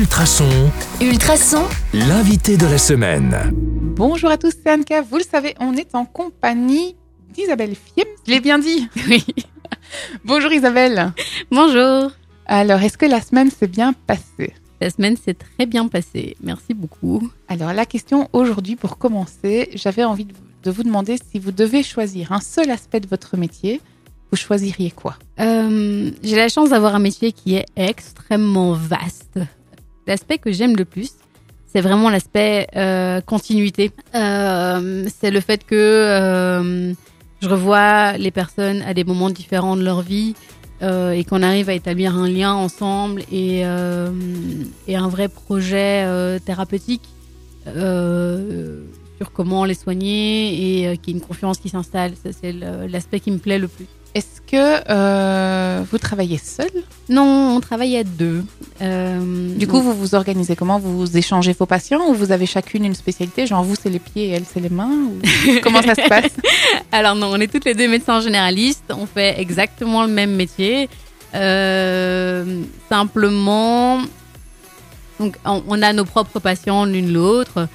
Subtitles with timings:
[0.00, 0.70] Ultrason,
[1.00, 1.64] Ultrason,
[1.94, 3.34] l'invité de la semaine.
[3.96, 5.00] Bonjour à tous, c'est Anka.
[5.00, 6.96] Vous le savez, on est en compagnie
[7.32, 8.06] d'Isabelle Fiem.
[8.26, 8.90] Je l'ai bien dit.
[9.08, 9.24] Oui.
[10.22, 11.14] Bonjour Isabelle.
[11.50, 12.10] Bonjour.
[12.44, 14.52] Alors, est-ce que la semaine s'est bien passée?
[14.82, 16.36] La semaine s'est très bien passée.
[16.42, 17.30] Merci beaucoup.
[17.48, 20.26] Alors, la question aujourd'hui, pour commencer, j'avais envie
[20.62, 23.80] de vous demander si vous devez choisir un seul aspect de votre métier,
[24.30, 25.16] vous choisiriez quoi?
[25.40, 29.38] Euh, J'ai la chance d'avoir un métier qui est extrêmement vaste.
[30.06, 31.12] L'aspect que j'aime le plus,
[31.66, 33.90] c'est vraiment l'aspect euh, continuité.
[34.14, 36.94] Euh, c'est le fait que euh,
[37.42, 40.34] je revois les personnes à des moments différents de leur vie
[40.82, 47.08] et qu'on arrive à établir un lien ensemble et, et un vrai projet thérapeutique
[47.64, 52.12] sur comment les soigner et qu'il y ait une confiance qui s'installe.
[52.30, 53.86] C'est l'aspect qui me plaît le plus.
[54.16, 56.70] Est-ce que euh, vous travaillez seul?
[57.10, 58.46] Non, on travaille à deux.
[58.80, 60.78] Euh, Du coup, vous vous organisez comment?
[60.78, 63.46] Vous échangez vos patients ou vous avez chacune une spécialité?
[63.46, 65.20] Genre, vous, c'est les pieds et elle, c'est les mains ou...
[65.62, 66.32] Comment ça se passe?
[66.92, 68.90] Alors non, on est toutes les deux médecins généralistes.
[68.90, 70.88] On fait exactement le même métier.
[71.34, 74.00] Euh, simplement,
[75.20, 77.68] donc on, a nos propres patients l'une l'autre,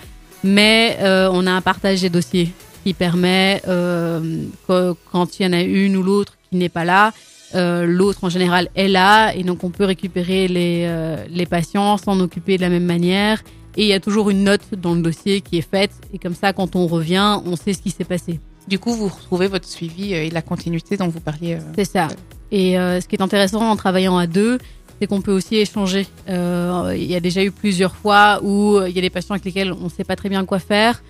[0.44, 2.52] mais on a un partage des dossiers
[2.84, 6.86] qui permet euh, que quand il y en a une ou l'autre qui n'est pas
[6.86, 7.14] là,
[7.54, 11.98] euh, l'autre en général est là et donc on peut récupérer les, euh, les patients,
[11.98, 13.44] s'en occuper de la même manière.
[13.78, 16.36] Et il y a toujours une note dans le dossier qui est faite et comme
[16.36, 18.40] ça, quand on revient, on sait ce qui s'est passé.
[18.68, 21.58] Du coup, vous retrouvez votre suivi et la continuité dont vous parliez.
[21.76, 22.10] C'est ça.
[22.52, 24.60] Et ce qui est intéressant en travaillant à deux,
[25.00, 26.06] c'est qu'on peut aussi échanger.
[26.28, 29.74] Il y a déjà eu plusieurs fois où il y a des patients avec lesquels
[29.74, 31.02] on ne sait pas très bien quoi faire.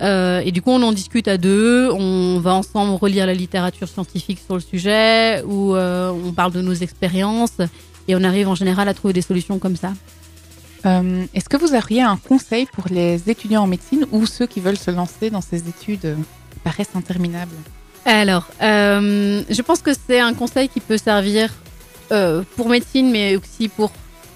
[0.00, 1.90] Euh, et du coup, on en discute à deux.
[1.90, 6.62] On va ensemble relire la littérature scientifique sur le sujet, où euh, on parle de
[6.62, 7.58] nos expériences.
[8.08, 9.92] Et on arrive en général à trouver des solutions comme ça.
[10.86, 14.60] Euh, Est-ce que vous auriez un conseil pour les étudiants en médecine ou ceux qui
[14.60, 16.16] veulent se lancer dans ces études
[16.52, 17.54] qui paraissent interminables?
[18.06, 21.52] Alors, je pense que c'est un conseil qui peut servir
[22.56, 23.92] pour médecine, mais aussi pour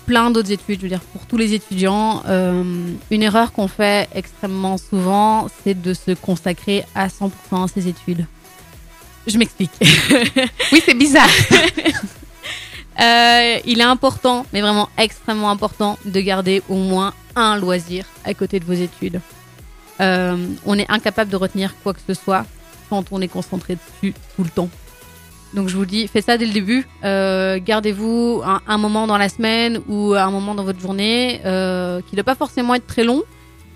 [0.07, 0.79] plein d'autres études.
[0.79, 2.63] Je veux dire, pour tous les étudiants, euh,
[3.11, 8.27] une erreur qu'on fait extrêmement souvent, c'est de se consacrer à 100% à ses études.
[9.27, 9.73] Je m'explique.
[10.73, 11.29] Oui, c'est bizarre.
[13.01, 18.35] Euh, il est important, mais vraiment extrêmement important, de garder au moins un loisir à
[18.35, 19.21] côté de vos études.
[20.01, 22.47] Euh, on est incapable de retenir quoi que ce soit
[22.89, 24.69] quand on est concentré dessus tout le temps.
[25.55, 26.85] Donc je vous dis, faites ça dès le début.
[27.05, 32.01] Euh, Gardez-vous un, un moment dans la semaine ou un moment dans votre journée euh,
[32.01, 33.23] qui ne doit pas forcément être très long,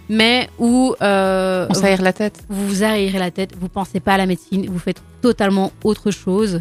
[0.09, 2.43] mais où euh, On s'aère la tête.
[2.49, 6.11] vous vous aérez la tête, vous pensez pas à la médecine, vous faites totalement autre
[6.11, 6.61] chose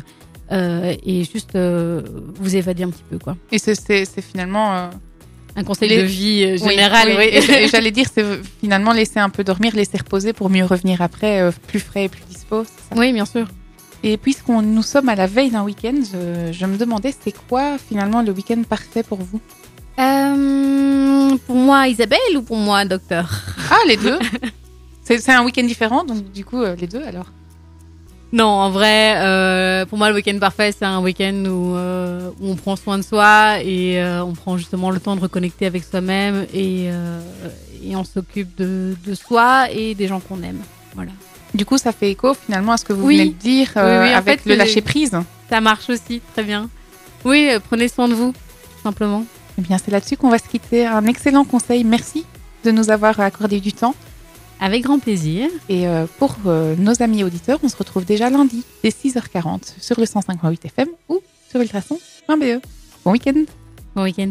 [0.52, 2.02] euh, et juste euh,
[2.40, 3.36] vous évadez un petit peu quoi.
[3.52, 4.74] Et c'est- finalement.
[4.76, 4.88] euh,
[5.56, 7.08] Un conseil Les- de vie oui, général.
[7.18, 7.68] oui, oui.
[7.72, 8.24] J'allais dire, c'est
[8.62, 12.10] finalement laisser un peu dormir, laisser reposer pour mieux revenir après, euh, plus frais et
[12.10, 12.64] plus dispo.
[12.64, 12.96] ça?
[12.96, 13.48] Oui, bien sûr.
[14.04, 17.78] Et puisqu'on nous sommes à la veille d'un week-end, je, je me demandais c'est quoi
[17.78, 19.40] finalement le week-end parfait pour vous
[20.00, 23.30] Euh, pour moi, Isabelle ou pour moi, docteur
[23.72, 24.20] Ah, les deux
[25.04, 27.32] C'est un week-end différent, donc du coup, euh, les deux alors
[28.32, 32.50] Non, en vrai, euh, pour moi, le week-end parfait, c'est un week-end où, euh, où
[32.52, 35.84] on prend soin de soi et euh, on prend justement le temps de reconnecter avec
[35.84, 37.20] soi-même et, euh,
[37.84, 40.60] et on s'occupe de, de soi et des gens qu'on aime.
[40.94, 41.12] Voilà.
[41.54, 43.18] Du coup, ça fait écho finalement à ce que vous Oui.
[43.18, 45.12] venez de dire Oui, euh, oui, en avec fait, le c'est- lâcher prise.
[45.50, 46.70] Ça marche aussi, très bien.
[47.26, 48.34] Oui, euh, prenez soin de vous,
[48.84, 49.26] simplement.
[49.58, 50.86] Eh bien, c'est là-dessus qu'on va se quitter.
[50.86, 51.84] Un excellent conseil.
[51.84, 52.26] Merci
[52.64, 53.96] de nous avoir accordé du temps.
[54.60, 55.50] Avec grand plaisir.
[55.70, 60.00] Et euh, pour euh, nos amis auditeurs, on se retrouve déjà lundi dès 6h40 sur
[60.00, 61.20] le 158 FM ou
[61.50, 62.62] sur ultrason.be.
[63.06, 63.44] Bon week-end
[63.96, 64.30] Bon week-end.